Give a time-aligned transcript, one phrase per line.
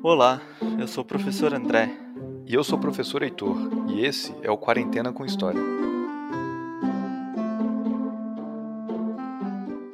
[0.00, 0.40] Olá,
[0.78, 1.90] eu sou o professor André.
[2.46, 3.56] E eu sou o professor Heitor,
[3.88, 5.60] e esse é o Quarentena com História.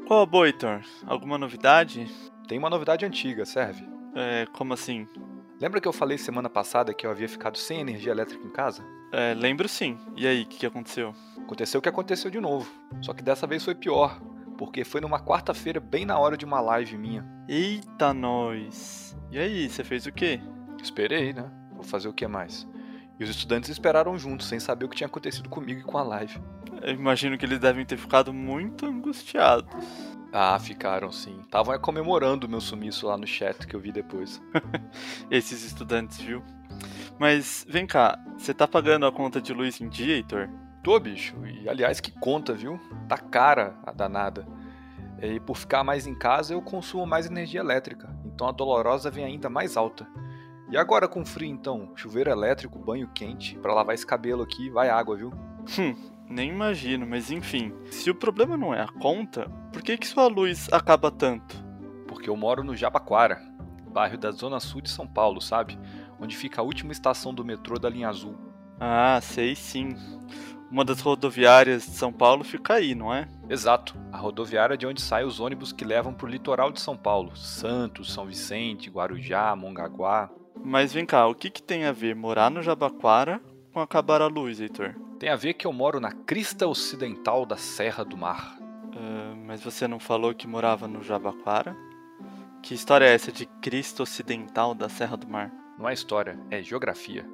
[0.06, 0.82] Qual a boa, Heitor?
[1.06, 2.06] Alguma novidade?
[2.46, 3.88] Tem uma novidade antiga, serve?
[4.14, 5.08] É, como assim?
[5.58, 8.84] Lembra que eu falei semana passada que eu havia ficado sem energia elétrica em casa?
[9.10, 9.98] É, lembro sim.
[10.14, 11.14] E aí, o que, que aconteceu?
[11.38, 14.20] Aconteceu o que aconteceu de novo, só que dessa vez foi pior,
[14.56, 17.26] porque foi numa quarta-feira, bem na hora de uma live minha.
[17.48, 19.16] Eita, nós!
[19.30, 20.40] E aí, você fez o quê?
[20.82, 21.50] Esperei, né?
[21.72, 22.66] Vou fazer o que mais?
[23.18, 26.02] E os estudantes esperaram juntos, sem saber o que tinha acontecido comigo e com a
[26.02, 26.40] live.
[26.82, 29.72] Eu imagino que eles devem ter ficado muito angustiados.
[30.32, 31.40] Ah, ficaram sim.
[31.42, 34.42] Estavam comemorando o meu sumiço lá no chat que eu vi depois.
[35.30, 36.42] Esses estudantes, viu?
[37.18, 40.48] Mas vem cá, você tá pagando a conta de luz em dia, Heitor?
[40.84, 41.34] Tô, bicho.
[41.46, 42.78] E aliás, que conta, viu?
[43.08, 44.46] Tá cara a danada.
[45.20, 48.14] E por ficar mais em casa, eu consumo mais energia elétrica.
[48.26, 50.06] Então a dolorosa vem ainda mais alta.
[50.70, 51.90] E agora com frio, então?
[51.96, 53.56] Chuveiro elétrico, banho quente.
[53.60, 55.32] Para lavar esse cabelo aqui, vai água, viu?
[55.78, 55.96] Hum,
[56.28, 57.72] nem imagino, mas enfim.
[57.90, 61.56] Se o problema não é a conta, por que, que sua luz acaba tanto?
[62.06, 63.40] Porque eu moro no Jabaquara,
[63.90, 65.78] bairro da Zona Sul de São Paulo, sabe?
[66.20, 68.36] Onde fica a última estação do metrô da linha azul.
[68.78, 69.96] Ah, sei sim.
[70.74, 73.28] Uma das rodoviárias de São Paulo fica aí, não é?
[73.48, 73.96] Exato.
[74.10, 77.36] A rodoviária de onde saem os ônibus que levam para o litoral de São Paulo.
[77.36, 80.28] Santos, São Vicente, Guarujá, Mongaguá.
[80.64, 83.40] Mas vem cá, o que, que tem a ver morar no Jabaquara
[83.72, 84.96] com acabar a luz, Heitor?
[85.16, 88.58] Tem a ver que eu moro na crista ocidental da Serra do Mar.
[88.58, 91.76] Uh, mas você não falou que morava no Jabaquara?
[92.60, 95.52] Que história é essa de crista ocidental da Serra do Mar?
[95.78, 97.24] Não é história, é geografia.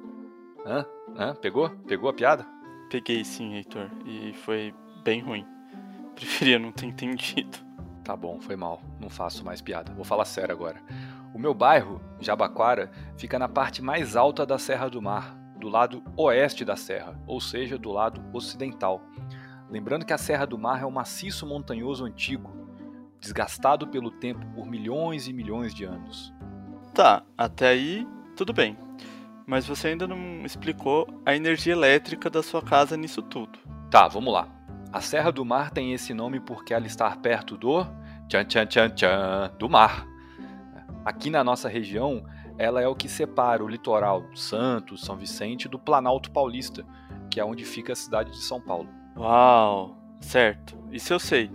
[0.63, 0.85] Hã?
[1.17, 1.33] Hã?
[1.33, 1.71] Pegou?
[1.87, 2.60] Pegou a piada?
[2.91, 5.47] Peguei sim, Heitor, e foi bem ruim.
[6.13, 7.57] Preferia não ter entendido.
[8.03, 8.81] Tá bom, foi mal.
[8.99, 9.93] Não faço mais piada.
[9.93, 10.83] Vou falar sério agora.
[11.33, 16.03] O meu bairro, Jabaquara, fica na parte mais alta da Serra do Mar, do lado
[16.17, 19.01] oeste da serra, ou seja, do lado ocidental.
[19.69, 22.51] Lembrando que a Serra do Mar é um maciço montanhoso antigo,
[23.21, 26.33] desgastado pelo tempo por milhões e milhões de anos.
[26.93, 28.05] Tá, até aí
[28.35, 28.75] tudo bem.
[29.51, 33.59] Mas você ainda não explicou a energia elétrica da sua casa nisso tudo.
[33.89, 34.47] Tá, vamos lá.
[34.93, 37.83] A Serra do Mar tem esse nome porque ela está perto do
[38.29, 40.07] tchan tchan tchan tchan do mar.
[41.03, 42.23] Aqui na nossa região,
[42.57, 46.85] ela é o que separa o litoral Santos, São Vicente do Planalto Paulista,
[47.29, 48.87] que é onde fica a cidade de São Paulo.
[49.17, 50.77] Uau, certo.
[50.93, 51.51] Isso eu sei.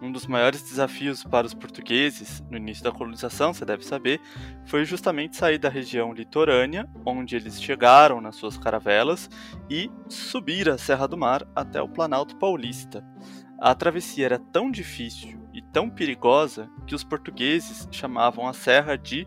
[0.00, 4.20] Um dos maiores desafios para os portugueses no início da colonização, você deve saber,
[4.66, 9.30] foi justamente sair da região litorânea, onde eles chegaram nas suas caravelas,
[9.70, 13.04] e subir a Serra do Mar até o Planalto Paulista.
[13.58, 19.26] A travessia era tão difícil e tão perigosa que os portugueses chamavam a serra de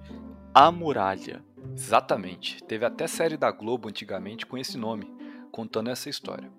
[0.53, 1.43] A Muralha.
[1.73, 2.63] Exatamente.
[2.63, 5.11] Teve até série da Globo antigamente com esse nome,
[5.51, 6.58] contando essa história.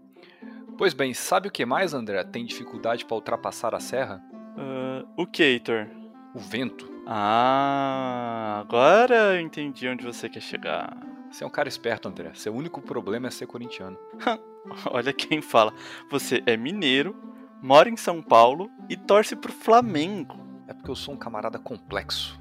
[0.80, 4.24] Pois bem, sabe o que mais, André, tem dificuldade para ultrapassar a serra?
[4.32, 5.86] Uh, o que, Heitor?
[6.34, 6.90] O vento.
[7.06, 10.96] Ah, agora eu entendi onde você quer chegar.
[11.30, 12.30] Você é um cara esperto, André.
[12.32, 13.98] Seu único problema é ser corintiano.
[14.90, 15.74] Olha quem fala.
[16.10, 17.14] Você é mineiro,
[17.60, 20.40] mora em São Paulo e torce pro Flamengo.
[20.66, 22.40] É porque eu sou um camarada complexo.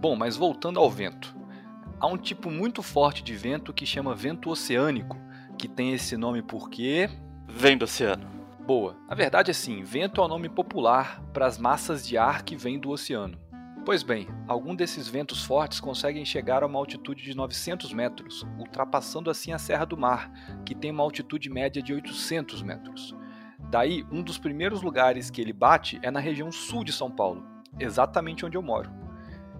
[0.00, 1.36] Bom, mas voltando ao vento.
[2.00, 5.18] Há um tipo muito forte de vento que chama vento oceânico,
[5.58, 7.10] que tem esse nome porque
[7.48, 8.26] vem do oceano.
[8.66, 8.96] Boa.
[9.08, 12.54] A verdade é sim, vento é o nome popular para as massas de ar que
[12.54, 13.38] vêm do oceano.
[13.84, 19.30] Pois bem, alguns desses ventos fortes conseguem chegar a uma altitude de 900 metros, ultrapassando
[19.30, 20.30] assim a Serra do Mar,
[20.66, 23.16] que tem uma altitude média de 800 metros.
[23.70, 27.44] Daí, um dos primeiros lugares que ele bate é na região sul de São Paulo,
[27.80, 28.90] exatamente onde eu moro.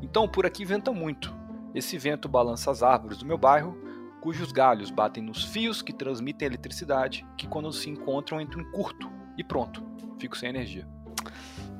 [0.03, 1.34] Então, por aqui venta muito.
[1.75, 3.88] Esse vento balança as árvores do meu bairro,
[4.20, 9.10] cujos galhos batem nos fios que transmitem eletricidade, que quando se encontram entram em curto
[9.36, 9.84] e pronto,
[10.18, 10.86] fico sem energia.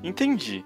[0.03, 0.65] Entendi.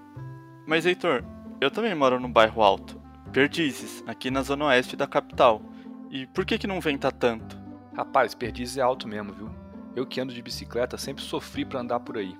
[0.68, 1.24] Mas Heitor,
[1.60, 3.02] eu também moro num bairro alto,
[3.32, 5.62] Perdizes, aqui na zona oeste da capital.
[6.12, 7.60] E por que que não venta tanto?
[7.96, 9.50] Rapaz, Perdizes é alto mesmo, viu?
[9.96, 12.38] Eu que ando de bicicleta sempre sofri para andar por aí.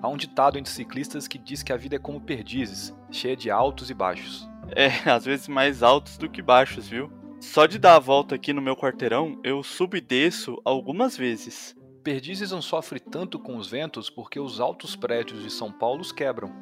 [0.00, 3.50] Há um ditado entre ciclistas que diz que a vida é como perdizes, cheia de
[3.50, 4.48] altos e baixos.
[4.74, 7.10] É, às vezes mais altos do que baixos, viu?
[7.42, 11.74] Só de dar a volta aqui no meu quarteirão, eu subo e desço algumas vezes.
[12.04, 16.12] Perdizes não sofre tanto com os ventos porque os altos prédios de São Paulo os
[16.12, 16.54] quebram.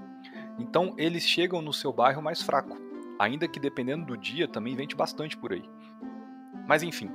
[0.59, 2.79] Então eles chegam no seu bairro mais fraco,
[3.19, 5.63] ainda que dependendo do dia também vente bastante por aí.
[6.67, 7.11] Mas enfim,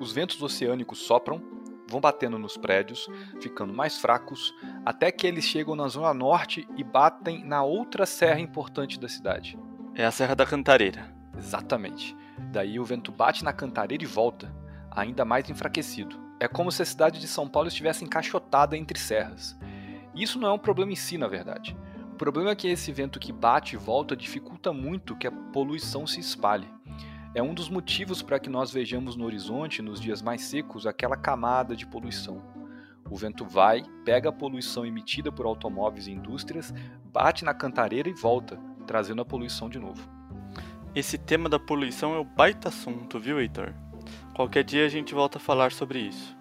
[0.00, 1.42] os ventos oceânicos sopram,
[1.86, 3.06] vão batendo nos prédios,
[3.38, 8.40] ficando mais fracos, até que eles chegam na zona norte e batem na outra serra
[8.40, 9.58] importante da cidade.
[9.94, 11.14] É a Serra da Cantareira.
[11.36, 12.16] Exatamente.
[12.52, 14.52] Daí o vento bate na cantareira e volta,
[14.90, 16.18] ainda mais enfraquecido.
[16.40, 19.58] É como se a cidade de São Paulo estivesse encaixotada entre serras.
[20.14, 21.76] Isso não é um problema em si, na verdade.
[22.12, 26.06] O problema é que esse vento que bate e volta dificulta muito que a poluição
[26.06, 26.68] se espalhe.
[27.34, 31.16] É um dos motivos para que nós vejamos no horizonte, nos dias mais secos, aquela
[31.16, 32.42] camada de poluição.
[33.08, 38.12] O vento vai, pega a poluição emitida por automóveis e indústrias, bate na cantareira e
[38.12, 40.19] volta, trazendo a poluição de novo.
[40.94, 43.72] Esse tema da poluição é o baita assunto, viu, Heitor?
[44.34, 46.36] Qualquer dia a gente volta a falar sobre isso.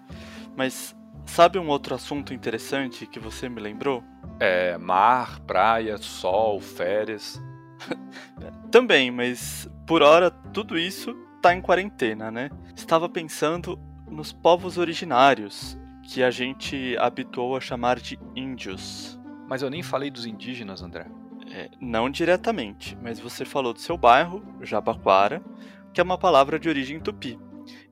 [0.55, 4.03] Mas sabe um outro assunto interessante que você me lembrou?
[4.39, 7.39] É mar, praia, sol, férias.
[8.71, 12.49] Também, mas por hora tudo isso tá em quarentena, né?
[12.75, 13.79] Estava pensando
[14.09, 19.19] nos povos originários, que a gente habituou a chamar de índios.
[19.47, 21.05] Mas eu nem falei dos indígenas, André.
[21.51, 25.41] É, não diretamente, mas você falou do seu bairro, Jabaquara,
[25.93, 27.39] que é uma palavra de origem tupi,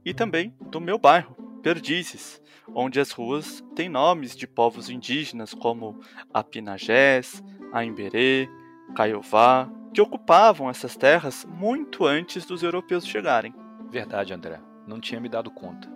[0.06, 2.42] e também do meu bairro, Perdizes,
[2.74, 6.00] onde as ruas têm nomes de povos indígenas como
[6.33, 7.44] Apinagés,
[7.74, 8.50] Aimberê,
[8.95, 13.54] Caiová, que ocupavam essas terras muito antes dos europeus chegarem.
[13.89, 14.59] Verdade, André.
[14.86, 15.89] Não tinha me dado conta.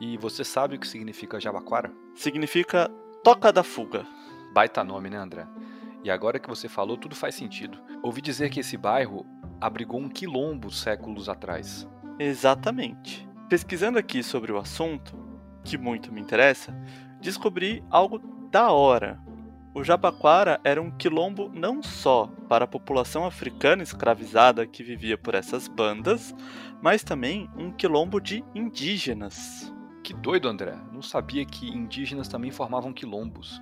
[0.00, 1.92] E você sabe o que significa Jabaquara?
[2.14, 2.90] Significa
[3.22, 4.06] toca da fuga.
[4.52, 5.46] Baita nome, né, André?
[6.06, 7.80] E agora que você falou, tudo faz sentido.
[8.00, 9.26] Ouvi dizer que esse bairro
[9.60, 11.84] abrigou um quilombo séculos atrás.
[12.16, 13.28] Exatamente.
[13.48, 15.18] Pesquisando aqui sobre o assunto,
[15.64, 16.72] que muito me interessa,
[17.20, 18.20] descobri algo
[18.52, 19.20] da hora.
[19.74, 25.34] O Jabaquara era um quilombo não só para a população africana escravizada que vivia por
[25.34, 26.32] essas bandas,
[26.80, 29.74] mas também um quilombo de indígenas.
[30.04, 30.78] Que doido, André.
[30.92, 33.60] Não sabia que indígenas também formavam quilombos.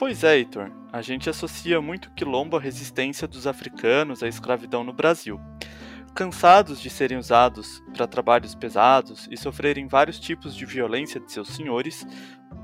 [0.00, 0.72] Pois é, Heitor.
[0.90, 5.38] A gente associa muito quilombo à resistência dos africanos à escravidão no Brasil.
[6.14, 11.48] Cansados de serem usados para trabalhos pesados e sofrerem vários tipos de violência de seus
[11.48, 12.06] senhores,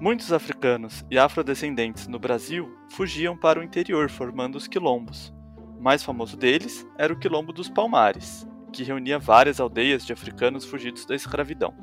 [0.01, 5.31] muitos africanos e afrodescendentes no Brasil fugiam para o interior formando os quilombos.
[5.79, 10.65] O mais famoso deles era o Quilombo dos Palmares, que reunia várias aldeias de africanos
[10.65, 11.75] fugidos da escravidão.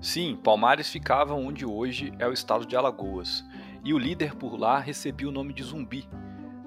[0.00, 3.44] Sim, Palmares ficava onde hoje é o estado de Alagoas,
[3.88, 6.06] e o líder por lá recebia o nome de Zumbi.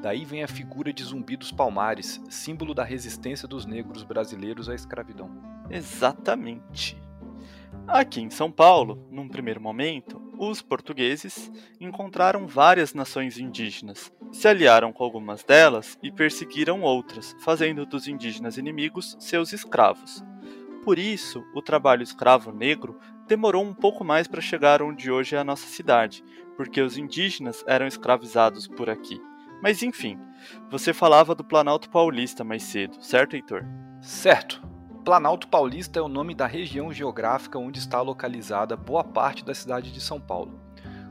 [0.01, 4.73] Daí vem a figura de Zumbi dos Palmares, símbolo da resistência dos negros brasileiros à
[4.73, 5.29] escravidão.
[5.69, 6.99] Exatamente.
[7.87, 14.91] Aqui em São Paulo, num primeiro momento, os portugueses encontraram várias nações indígenas, se aliaram
[14.91, 20.23] com algumas delas e perseguiram outras, fazendo dos indígenas inimigos seus escravos.
[20.83, 22.97] Por isso, o trabalho escravo negro
[23.27, 26.23] demorou um pouco mais para chegar onde hoje é a nossa cidade,
[26.61, 29.19] porque os indígenas eram escravizados por aqui.
[29.63, 30.19] Mas enfim,
[30.69, 33.65] você falava do Planalto Paulista mais cedo, certo, Heitor?
[33.99, 34.61] Certo.
[35.03, 39.91] Planalto Paulista é o nome da região geográfica onde está localizada boa parte da cidade
[39.91, 40.61] de São Paulo.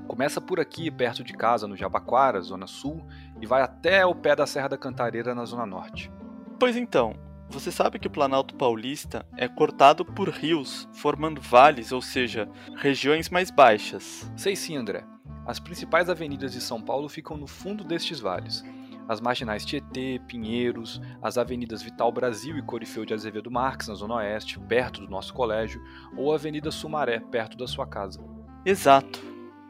[0.06, 3.04] Começa por aqui, perto de casa, no Jabaquara, zona sul,
[3.40, 6.12] e vai até o pé da Serra da Cantareira, na zona norte.
[6.60, 7.16] Pois então,
[7.48, 13.28] você sabe que o Planalto Paulista é cortado por rios, formando vales, ou seja, regiões
[13.28, 14.30] mais baixas.
[14.36, 15.04] Sei sim, André.
[15.46, 18.64] As principais avenidas de São Paulo ficam no fundo destes vales.
[19.08, 24.14] As marginais Tietê, Pinheiros, as avenidas Vital Brasil e Corifeu de Azevedo Marques, na Zona
[24.16, 25.82] Oeste, perto do nosso colégio,
[26.16, 28.22] ou a Avenida Sumaré, perto da sua casa.
[28.64, 29.20] Exato.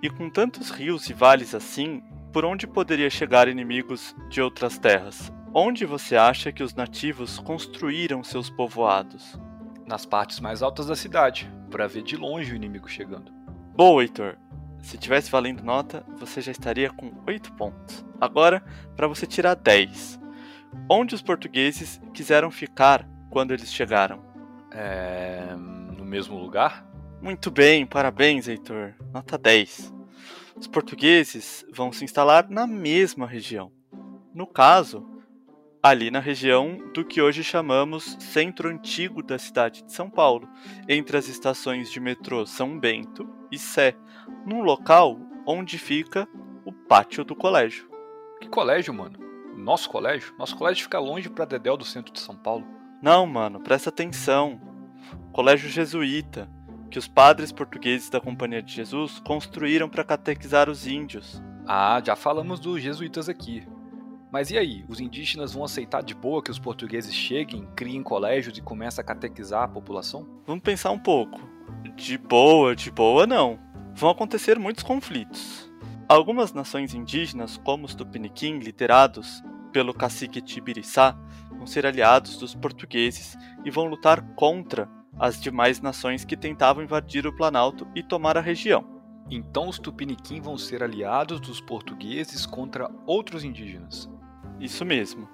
[0.03, 5.33] E com tantos rios e vales assim, por onde poderia chegar inimigos de outras terras?
[5.55, 9.39] Onde você acha que os nativos construíram seus povoados?
[9.87, 13.33] Nas partes mais altas da cidade, para ver de longe o inimigo chegando.
[13.75, 14.37] Boa, Heitor.
[14.83, 18.05] Se tivesse valendo nota, você já estaria com 8 pontos.
[18.21, 18.65] Agora,
[18.97, 20.21] para você tirar 10.
[20.89, 24.23] Onde os portugueses quiseram ficar quando eles chegaram?
[24.71, 25.55] É...
[25.97, 26.87] no mesmo lugar?
[27.21, 28.95] Muito bem, parabéns, Heitor.
[29.13, 29.93] Nota 10.
[30.57, 33.73] Os portugueses vão se instalar na mesma região.
[34.35, 35.07] No caso,
[35.83, 40.49] ali na região do que hoje chamamos Centro Antigo da cidade de São Paulo,
[40.89, 43.97] entre as estações de metrô São Bento e Sé,
[44.45, 46.29] num local onde fica
[46.65, 47.89] o pátio do colégio.
[48.41, 49.19] Que colégio, mano?
[49.57, 50.35] Nosso colégio?
[50.39, 52.67] Nosso colégio fica longe pra Dedéu do centro de São Paulo.
[53.03, 54.61] Não, mano, presta atenção.
[55.33, 56.49] Colégio jesuíta,
[56.91, 61.43] que os padres portugueses da Companhia de Jesus construíram para catequizar os índios.
[61.67, 63.67] Ah, já falamos dos jesuítas aqui.
[64.33, 68.57] Mas e aí, os indígenas vão aceitar de boa que os portugueses cheguem, criem colégios
[68.57, 70.27] e comecem a catequizar a população?
[70.47, 71.41] Vamos pensar um pouco.
[71.97, 73.59] De boa, de boa não.
[73.93, 75.69] Vão acontecer muitos conflitos.
[76.09, 81.19] Algumas nações indígenas, como os Tupiniquim, liderados pelo cacique Tibiriçá,
[81.51, 87.27] vão ser aliados dos portugueses e vão lutar contra as demais nações que tentavam invadir
[87.27, 88.85] o Planalto e tomar a região.
[89.29, 94.09] Então os Tupiniquim vão ser aliados dos portugueses contra outros indígenas.
[94.61, 95.29] Isso mesmo.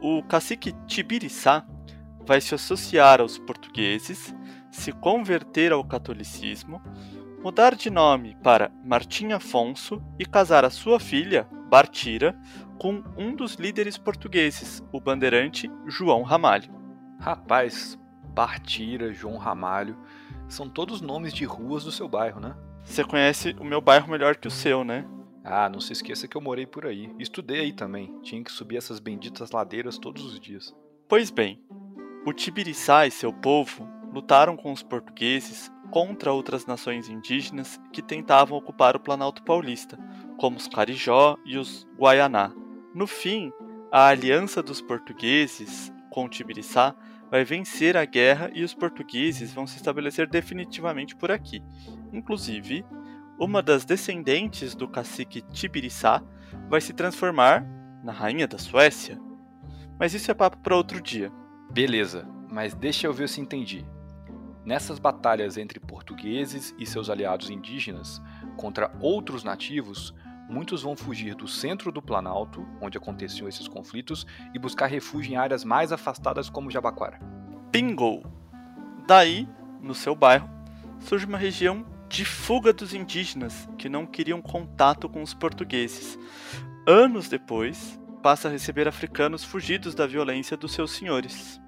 [0.00, 1.64] O cacique Tibiriçá
[2.26, 4.34] vai se associar aos portugueses,
[4.70, 6.82] se converter ao catolicismo,
[7.42, 12.38] mudar de nome para Martim Afonso e casar a sua filha, Bartira,
[12.78, 16.72] com um dos líderes portugueses, o bandeirante João Ramalho.
[17.18, 17.98] Rapaz,
[18.34, 19.96] Bartira, João Ramalho,
[20.48, 22.54] são todos nomes de ruas do seu bairro, né?
[22.82, 25.06] Você conhece o meu bairro melhor que o seu, né?
[25.44, 27.14] Ah, não se esqueça que eu morei por aí.
[27.18, 28.18] Estudei aí também.
[28.22, 30.74] Tinha que subir essas benditas ladeiras todos os dias.
[31.06, 31.62] Pois bem,
[32.24, 38.56] o Tibiriçá e seu povo lutaram com os portugueses contra outras nações indígenas que tentavam
[38.56, 39.98] ocupar o Planalto Paulista,
[40.38, 42.50] como os Carijó e os Guaianá.
[42.94, 43.52] No fim,
[43.92, 46.96] a aliança dos portugueses com o Tibiriçá
[47.30, 51.62] vai vencer a guerra e os portugueses vão se estabelecer definitivamente por aqui.
[52.12, 52.84] Inclusive,
[53.38, 56.22] uma das descendentes do cacique Tibiriçá
[56.68, 57.66] vai se transformar
[58.02, 59.18] na rainha da Suécia.
[59.98, 61.32] Mas isso é papo para outro dia.
[61.70, 63.84] Beleza, mas deixa eu ver se entendi.
[64.64, 68.22] Nessas batalhas entre portugueses e seus aliados indígenas
[68.56, 70.14] contra outros nativos,
[70.48, 75.36] muitos vão fugir do centro do Planalto, onde aconteciam esses conflitos, e buscar refúgio em
[75.36, 77.18] áreas mais afastadas como Jabaquara.
[77.70, 78.22] Bingo!
[79.06, 79.48] Daí,
[79.82, 80.48] no seu bairro,
[81.00, 81.84] surge uma região
[82.14, 86.16] de fuga dos indígenas que não queriam contato com os portugueses.
[86.86, 91.60] Anos depois, passa a receber africanos fugidos da violência dos seus senhores.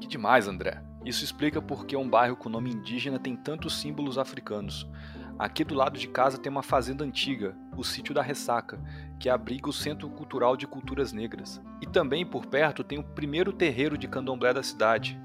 [0.00, 0.80] Que demais, André.
[1.04, 4.88] Isso explica por que um bairro com nome indígena tem tantos símbolos africanos.
[5.36, 8.80] Aqui do lado de casa tem uma fazenda antiga, o Sítio da Ressaca,
[9.18, 11.60] que abriga o Centro Cultural de Culturas Negras.
[11.82, 15.20] E também por perto tem o primeiro terreiro de candomblé da cidade.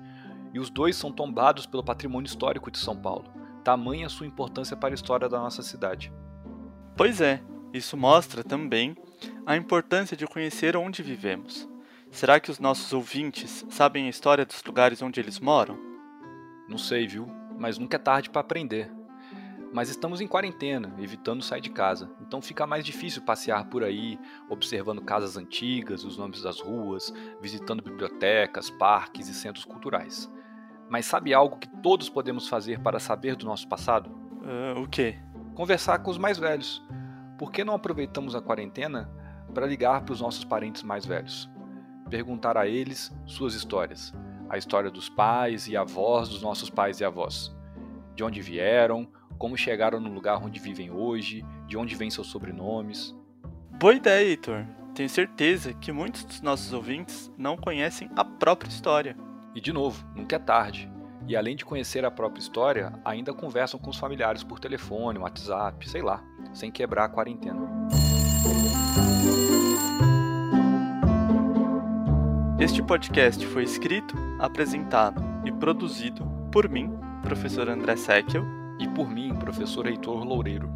[0.52, 4.94] E os dois são tombados pelo patrimônio histórico de São Paulo tamanha sua importância para
[4.94, 6.14] a história da nossa cidade.
[6.96, 7.42] Pois é,
[7.74, 8.96] isso mostra também
[9.44, 11.68] a importância de conhecer onde vivemos.
[12.12, 15.80] Será que os nossos ouvintes sabem a história dos lugares onde eles moram?
[16.70, 17.28] Não sei, viu?
[17.58, 18.92] Mas nunca é tarde para aprender.
[19.74, 24.18] Mas estamos em quarentena, evitando sair de casa, então fica mais difícil passear por aí,
[24.48, 30.32] observando casas antigas, os nomes das ruas, visitando bibliotecas, parques e centros culturais.
[30.90, 34.10] Mas sabe algo que todos podemos fazer para saber do nosso passado?
[34.10, 35.18] Uh, o quê?
[35.56, 36.84] Conversar com os mais velhos.
[37.38, 39.10] Por que não aproveitamos a quarentena
[39.54, 41.50] para ligar para os nossos parentes mais velhos?
[42.10, 44.14] Perguntar a eles suas histórias.
[44.50, 47.56] A história dos pais e avós dos nossos pais e avós.
[48.16, 53.16] De onde vieram, como chegaram no lugar onde vivem hoje, de onde vêm seus sobrenomes.
[53.80, 54.66] Boa ideia, Heitor.
[54.94, 59.25] Tenho certeza que muitos dos nossos ouvintes não conhecem a própria história.
[59.56, 60.92] E de novo, nunca é tarde.
[61.26, 65.90] E além de conhecer a própria história, ainda conversam com os familiares por telefone, WhatsApp,
[65.90, 66.22] sei lá,
[66.54, 67.62] sem quebrar a quarentena.
[72.60, 76.92] Este podcast foi escrito, apresentado e produzido por mim,
[77.24, 78.44] professor André Seckel,
[78.78, 80.70] e por mim, professor Heitor Loureiro.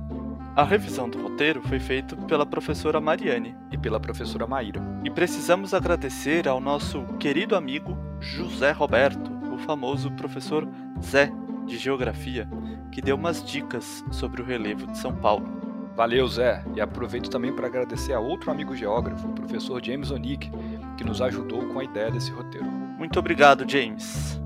[0.55, 4.81] A revisão do roteiro foi feita pela professora Mariane e pela professora Maíra.
[5.03, 10.67] E precisamos agradecer ao nosso querido amigo José Roberto, o famoso professor
[11.01, 11.31] Zé
[11.65, 12.49] de Geografia,
[12.91, 15.47] que deu umas dicas sobre o relevo de São Paulo.
[15.95, 20.49] Valeu, Zé, e aproveito também para agradecer a outro amigo geógrafo, o professor James Onick,
[20.97, 22.65] que nos ajudou com a ideia desse roteiro.
[22.65, 24.41] Muito obrigado, James.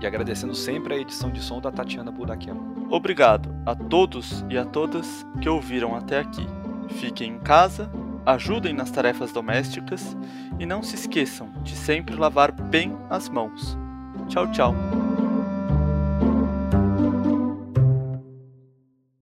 [0.00, 2.56] E agradecendo sempre a edição de som da Tatiana Budakian.
[2.90, 6.46] Obrigado a todos e a todas que ouviram até aqui.
[6.88, 7.90] Fiquem em casa
[8.28, 10.16] ajudem nas tarefas domésticas
[10.58, 13.76] e não se esqueçam de sempre lavar bem as mãos.
[14.28, 14.97] Tchau, tchau!